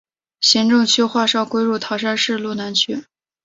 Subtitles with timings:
[0.39, 3.03] 行政区划上归入唐山市路南区。